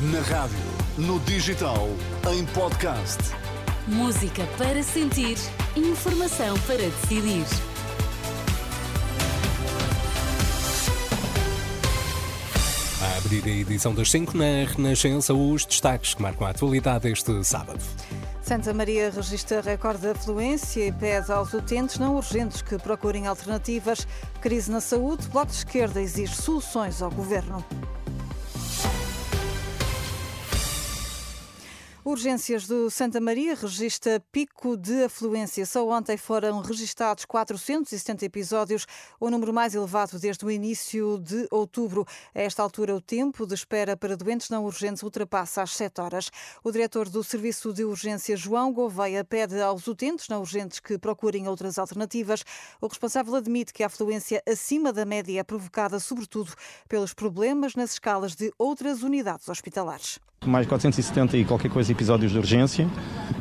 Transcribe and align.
Na 0.00 0.20
rádio, 0.20 0.56
no 0.96 1.18
digital, 1.18 1.88
em 2.32 2.46
podcast. 2.46 3.18
Música 3.88 4.46
para 4.56 4.80
sentir, 4.80 5.36
informação 5.74 6.56
para 6.68 6.76
decidir. 6.76 7.44
A 13.02 13.16
abrir 13.18 13.44
a 13.44 13.48
edição 13.48 13.92
das 13.92 14.08
5 14.12 14.36
na 14.36 14.70
Renascença, 14.72 15.34
os 15.34 15.66
destaques 15.66 16.14
que 16.14 16.22
marcam 16.22 16.46
a 16.46 16.50
atualidade 16.50 17.10
este 17.10 17.42
sábado. 17.42 17.80
Santa 18.40 18.72
Maria 18.72 19.10
registra 19.10 19.60
recorde 19.60 20.02
de 20.02 20.10
afluência 20.10 20.86
e 20.86 20.92
pede 20.92 21.32
aos 21.32 21.52
utentes 21.52 21.98
não 21.98 22.14
urgentes 22.14 22.62
que 22.62 22.78
procurem 22.78 23.26
alternativas. 23.26 24.06
Crise 24.40 24.70
na 24.70 24.80
saúde, 24.80 25.26
Bloco 25.26 25.50
de 25.50 25.56
Esquerda 25.56 26.00
exige 26.00 26.36
soluções 26.36 27.02
ao 27.02 27.10
governo. 27.10 27.64
Urgências 32.08 32.66
do 32.66 32.90
Santa 32.90 33.20
Maria 33.20 33.54
registra 33.54 34.18
pico 34.32 34.78
de 34.78 35.04
afluência. 35.04 35.66
Só 35.66 35.86
ontem 35.86 36.16
foram 36.16 36.62
registados 36.62 37.26
470 37.26 38.24
episódios, 38.24 38.86
o 39.20 39.28
número 39.28 39.52
mais 39.52 39.74
elevado 39.74 40.18
desde 40.18 40.42
o 40.42 40.50
início 40.50 41.18
de 41.18 41.46
outubro. 41.50 42.06
A 42.34 42.40
esta 42.40 42.62
altura, 42.62 42.96
o 42.96 43.00
tempo 43.02 43.46
de 43.46 43.52
espera 43.52 43.94
para 43.94 44.16
doentes 44.16 44.48
não 44.48 44.64
urgentes 44.64 45.02
ultrapassa 45.02 45.60
as 45.60 45.76
7 45.76 46.00
horas. 46.00 46.30
O 46.64 46.72
diretor 46.72 47.10
do 47.10 47.22
Serviço 47.22 47.74
de 47.74 47.84
Urgência, 47.84 48.38
João 48.38 48.72
Gouveia, 48.72 49.22
pede 49.22 49.60
aos 49.60 49.86
utentes 49.86 50.30
não 50.30 50.40
urgentes 50.40 50.80
que 50.80 50.96
procurem 50.96 51.46
outras 51.46 51.78
alternativas. 51.78 52.42
O 52.80 52.86
responsável 52.86 53.34
admite 53.34 53.70
que 53.70 53.82
a 53.82 53.86
afluência 53.86 54.42
acima 54.48 54.94
da 54.94 55.04
média 55.04 55.40
é 55.40 55.44
provocada, 55.44 56.00
sobretudo, 56.00 56.54
pelos 56.88 57.12
problemas 57.12 57.74
nas 57.74 57.92
escalas 57.92 58.34
de 58.34 58.50
outras 58.56 59.02
unidades 59.02 59.46
hospitalares 59.46 60.18
mais 60.46 60.66
470 60.66 61.36
e 61.36 61.44
qualquer 61.44 61.70
coisa 61.70 61.90
episódios 61.90 62.32
de 62.32 62.38
urgência, 62.38 62.86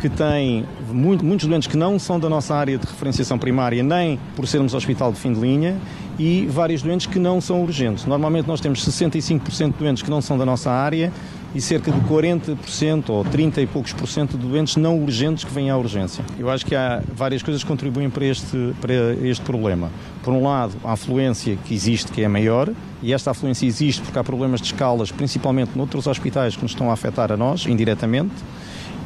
que 0.00 0.08
tem 0.08 0.66
muito, 0.88 1.24
muitos 1.24 1.46
doentes 1.46 1.68
que 1.68 1.76
não 1.76 1.98
são 1.98 2.18
da 2.18 2.28
nossa 2.28 2.54
área 2.54 2.76
de 2.76 2.86
referenciação 2.86 3.38
primária, 3.38 3.82
nem 3.82 4.18
por 4.34 4.46
sermos 4.46 4.74
hospital 4.74 5.12
de 5.12 5.18
fim 5.18 5.32
de 5.32 5.40
linha, 5.40 5.76
e 6.18 6.46
vários 6.46 6.82
doentes 6.82 7.06
que 7.06 7.18
não 7.18 7.40
são 7.40 7.62
urgentes. 7.62 8.04
Normalmente 8.04 8.46
nós 8.46 8.60
temos 8.60 8.84
65% 8.84 9.72
de 9.72 9.78
doentes 9.78 10.02
que 10.02 10.10
não 10.10 10.20
são 10.20 10.36
da 10.36 10.44
nossa 10.44 10.70
área 10.70 11.12
e 11.54 11.60
cerca 11.60 11.90
de 11.90 12.00
40% 12.00 13.10
ou 13.10 13.24
30 13.24 13.60
e 13.60 13.66
poucos 13.66 13.92
por 13.92 14.06
cento 14.06 14.36
de 14.36 14.46
doentes 14.46 14.76
não 14.76 15.02
urgentes 15.02 15.44
que 15.44 15.52
vêm 15.52 15.70
à 15.70 15.76
urgência. 15.76 16.24
Eu 16.38 16.50
acho 16.50 16.64
que 16.66 16.74
há 16.74 17.02
várias 17.14 17.42
coisas 17.42 17.62
que 17.62 17.68
contribuem 17.68 18.10
para 18.10 18.24
este, 18.24 18.74
para 18.80 18.92
este 19.22 19.44
problema. 19.44 19.90
Por 20.22 20.34
um 20.34 20.42
lado, 20.42 20.74
a 20.84 20.92
afluência 20.92 21.56
que 21.64 21.74
existe, 21.74 22.12
que 22.12 22.22
é 22.22 22.28
maior, 22.28 22.70
e 23.02 23.12
esta 23.12 23.30
afluência 23.30 23.66
existe 23.66 24.02
porque 24.02 24.18
há 24.18 24.24
problemas 24.24 24.60
de 24.60 24.66
escalas, 24.66 25.10
principalmente 25.10 25.76
noutros 25.76 26.06
hospitais 26.06 26.56
que 26.56 26.62
nos 26.62 26.72
estão 26.72 26.90
a 26.90 26.92
afetar 26.92 27.32
a 27.32 27.36
nós, 27.36 27.64
indiretamente. 27.66 28.34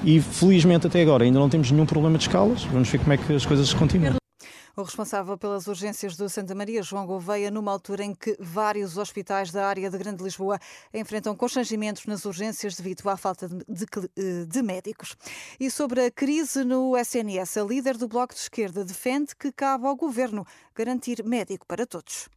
E 0.05 0.20
felizmente 0.20 0.87
até 0.87 1.01
agora 1.01 1.25
ainda 1.25 1.39
não 1.39 1.48
temos 1.48 1.70
nenhum 1.70 1.87
problema 1.87 2.19
de 2.19 2.25
escalas. 2.25 2.65
Vamos 2.65 2.89
ver 2.89 2.98
como 2.98 3.12
é 3.12 3.17
que 3.17 3.33
as 3.33 3.47
coisas 3.47 3.73
continuam. 3.73 4.23
O 4.77 4.83
responsável 4.83 5.39
pelas 5.39 5.69
urgências 5.69 6.17
do 6.17 6.28
Santa 6.28 6.53
Maria, 6.53 6.83
João 6.83 7.06
Gouveia, 7.06 7.48
numa 7.48 7.70
altura 7.70 8.03
em 8.03 8.12
que 8.12 8.36
vários 8.41 8.98
hospitais 8.98 9.53
da 9.53 9.69
área 9.69 9.89
de 9.89 9.97
Grande 9.97 10.25
Lisboa 10.25 10.58
enfrentam 10.92 11.36
constrangimentos 11.36 12.06
nas 12.06 12.25
urgências 12.25 12.75
devido 12.75 13.08
à 13.08 13.17
falta 13.17 13.48
de, 13.48 13.56
de, 13.69 13.86
eh, 14.17 14.45
de 14.45 14.62
médicos. 14.62 15.17
E 15.61 15.70
sobre 15.70 16.06
a 16.06 16.11
crise 16.11 16.64
no 16.64 16.97
SNS, 16.97 17.56
a 17.58 17.62
líder 17.62 17.97
do 17.97 18.08
Bloco 18.08 18.34
de 18.34 18.41
Esquerda 18.41 18.84
defende 18.84 19.36
que 19.36 19.52
cabe 19.52 19.86
ao 19.86 19.95
governo 19.95 20.45
garantir 20.75 21.22
médico 21.25 21.64
para 21.67 21.86
todos. 21.86 22.28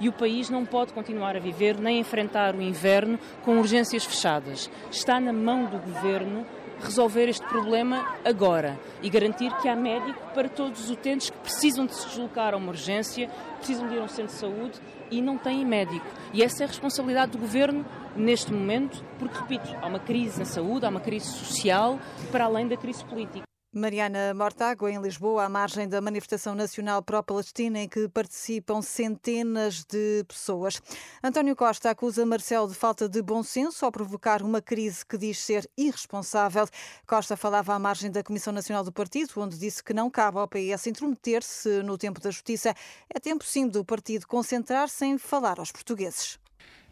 E 0.00 0.08
o 0.08 0.12
país 0.12 0.50
não 0.50 0.66
pode 0.66 0.92
continuar 0.92 1.36
a 1.36 1.40
viver 1.40 1.78
nem 1.78 2.00
enfrentar 2.00 2.56
o 2.56 2.62
inverno 2.62 3.20
com 3.44 3.58
urgências 3.58 4.04
fechadas. 4.04 4.68
Está 4.90 5.20
na 5.20 5.32
mão 5.32 5.66
do 5.66 5.78
governo 5.78 6.44
resolver 6.80 7.28
este 7.28 7.46
problema 7.46 8.14
agora 8.24 8.78
e 9.02 9.08
garantir 9.08 9.54
que 9.58 9.68
há 9.68 9.76
médico 9.76 10.20
para 10.34 10.48
todos 10.48 10.84
os 10.84 10.90
utentes 10.90 11.30
que 11.30 11.38
precisam 11.38 11.86
de 11.86 11.94
se 11.94 12.08
deslocar 12.08 12.54
a 12.54 12.56
uma 12.56 12.68
urgência, 12.68 13.30
precisam 13.56 13.88
de 13.88 13.94
ir 13.94 13.98
a 14.00 14.02
um 14.02 14.08
centro 14.08 14.32
de 14.32 14.38
saúde 14.38 14.80
e 15.10 15.20
não 15.20 15.38
têm 15.38 15.64
médico. 15.64 16.06
E 16.32 16.42
essa 16.42 16.62
é 16.62 16.64
a 16.64 16.68
responsabilidade 16.68 17.32
do 17.32 17.38
governo 17.38 17.84
neste 18.16 18.52
momento, 18.52 19.04
porque, 19.18 19.38
repito, 19.38 19.74
há 19.80 19.86
uma 19.86 19.98
crise 19.98 20.38
na 20.38 20.44
saúde, 20.44 20.86
há 20.86 20.88
uma 20.88 21.00
crise 21.00 21.26
social, 21.26 21.98
para 22.30 22.44
além 22.44 22.68
da 22.68 22.76
crise 22.76 23.04
política. 23.04 23.53
Mariana 23.74 24.32
Mortágua, 24.32 24.88
em 24.88 25.02
Lisboa, 25.02 25.46
à 25.46 25.48
margem 25.48 25.88
da 25.88 26.00
manifestação 26.00 26.54
nacional 26.54 27.02
pró-Palestina, 27.02 27.80
em 27.80 27.88
que 27.88 28.08
participam 28.08 28.80
centenas 28.80 29.84
de 29.84 30.22
pessoas. 30.28 30.80
António 31.20 31.56
Costa 31.56 31.90
acusa 31.90 32.24
Marcelo 32.24 32.68
de 32.68 32.74
falta 32.76 33.08
de 33.08 33.20
bom 33.20 33.42
senso 33.42 33.84
ao 33.84 33.90
provocar 33.90 34.42
uma 34.42 34.62
crise 34.62 35.04
que 35.04 35.18
diz 35.18 35.40
ser 35.40 35.68
irresponsável. 35.76 36.68
Costa 37.04 37.36
falava 37.36 37.74
à 37.74 37.78
margem 37.80 38.12
da 38.12 38.22
Comissão 38.22 38.52
Nacional 38.52 38.84
do 38.84 38.92
Partido, 38.92 39.32
onde 39.38 39.58
disse 39.58 39.82
que 39.82 39.92
não 39.92 40.08
cabe 40.08 40.38
ao 40.38 40.46
PS 40.46 40.86
intrometer-se 40.86 41.82
no 41.82 41.98
tempo 41.98 42.20
da 42.20 42.30
justiça. 42.30 42.72
É 43.12 43.18
tempo, 43.18 43.42
sim, 43.42 43.66
do 43.66 43.84
partido 43.84 44.28
concentrar-se 44.28 45.04
em 45.04 45.18
falar 45.18 45.58
aos 45.58 45.72
portugueses. 45.72 46.38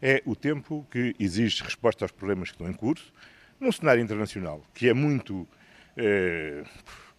É 0.01 0.21
o 0.25 0.35
tempo 0.35 0.85
que 0.91 1.15
exige 1.17 1.63
resposta 1.63 2.03
aos 2.03 2.11
problemas 2.11 2.49
que 2.49 2.55
estão 2.55 2.69
em 2.69 2.73
curso, 2.73 3.13
num 3.57 3.71
cenário 3.71 4.03
internacional 4.03 4.61
que 4.73 4.89
é 4.89 4.93
muito 4.93 5.47
eh, 5.97 6.63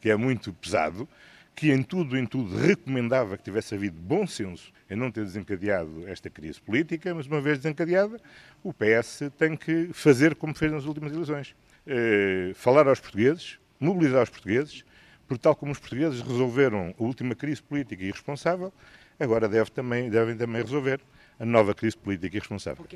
que 0.00 0.10
é 0.10 0.16
muito 0.16 0.52
pesado, 0.52 1.08
que 1.54 1.70
em 1.70 1.82
tudo, 1.82 2.18
em 2.18 2.26
tudo, 2.26 2.56
recomendava 2.56 3.36
que 3.36 3.44
tivesse 3.44 3.74
havido 3.74 4.00
bom 4.00 4.26
senso 4.26 4.72
em 4.90 4.96
não 4.96 5.10
ter 5.10 5.24
desencadeado 5.24 6.06
esta 6.08 6.28
crise 6.28 6.60
política, 6.60 7.14
mas 7.14 7.26
uma 7.26 7.40
vez 7.40 7.58
desencadeada, 7.58 8.20
o 8.62 8.72
PS 8.72 9.30
tem 9.38 9.56
que 9.56 9.90
fazer 9.92 10.34
como 10.34 10.54
fez 10.54 10.72
nas 10.72 10.84
últimas 10.84 11.12
eleições. 11.12 11.54
Eh, 11.86 12.52
falar 12.54 12.88
aos 12.88 13.00
portugueses, 13.00 13.58
mobilizar 13.78 14.22
os 14.22 14.30
portugueses, 14.30 14.84
porque 15.26 15.42
tal 15.42 15.54
como 15.54 15.72
os 15.72 15.78
portugueses 15.78 16.20
resolveram 16.20 16.94
a 16.98 17.02
última 17.02 17.34
crise 17.34 17.62
política 17.62 18.02
irresponsável, 18.04 18.72
agora 19.18 19.48
deve 19.48 19.70
também, 19.70 20.10
devem 20.10 20.36
também 20.36 20.62
resolver 20.62 21.00
a 21.38 21.44
nova 21.44 21.74
crise 21.74 21.96
política 21.96 22.36
irresponsável. 22.36 22.86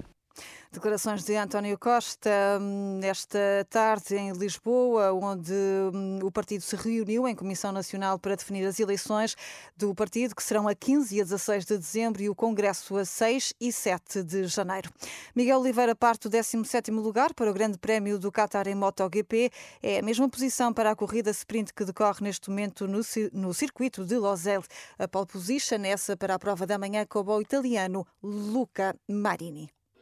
Declarações 0.71 1.25
de 1.25 1.35
António 1.35 1.79
Costa 1.79 2.31
hum, 2.61 3.01
esta 3.03 3.67
tarde 3.71 4.15
em 4.15 4.33
Lisboa, 4.33 5.15
onde 5.15 5.51
hum, 5.95 6.19
o 6.23 6.31
partido 6.31 6.61
se 6.61 6.77
reuniu 6.77 7.27
em 7.27 7.35
Comissão 7.35 7.73
Nacional 7.73 8.19
para 8.19 8.37
definir 8.37 8.67
as 8.67 8.79
eleições 8.79 9.35
do 9.79 9.95
partido, 9.95 10.37
que 10.37 10.43
serão 10.43 10.69
a 10.69 10.75
15 10.75 11.17
e 11.17 11.21
a 11.23 11.25
16 11.25 11.65
de 11.65 11.79
dezembro 11.79 12.23
e 12.23 12.29
o 12.29 12.35
Congresso 12.35 12.99
a 12.99 13.05
6 13.07 13.55
e 13.59 13.73
7 13.73 14.23
de 14.23 14.45
janeiro. 14.45 14.93
Miguel 15.35 15.59
Oliveira 15.59 15.97
parte 15.97 16.29
do 16.29 16.37
17º 16.37 16.91
lugar 17.01 17.33
para 17.33 17.51
o 17.51 17.55
Grande 17.55 17.79
Prémio 17.79 18.19
do 18.19 18.31
Qatar 18.31 18.69
em 18.69 18.75
MotoGP. 18.75 19.51
É 19.83 20.01
a 20.01 20.03
mesma 20.03 20.29
posição 20.29 20.75
para 20.75 20.91
a 20.91 20.97
corrida 20.97 21.31
sprint 21.31 21.73
que 21.73 21.85
decorre 21.87 22.19
neste 22.21 22.51
momento 22.51 22.87
no, 22.87 23.01
no 23.33 23.55
circuito 23.55 24.05
de 24.05 24.19
Losail. 24.19 24.63
A 24.99 25.09
pole 25.09 25.27
position 25.27 25.83
essa 25.85 26.15
para 26.15 26.35
a 26.35 26.39
prova 26.39 26.67
da 26.67 26.79
manhã 26.79 27.07
com 27.07 27.21
o 27.21 27.41
italiano 27.41 28.07
Luca 28.23 28.95
Marini. 29.09 29.78